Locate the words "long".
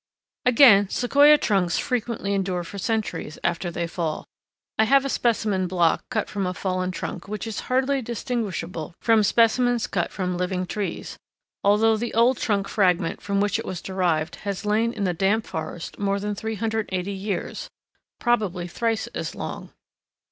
19.35-19.69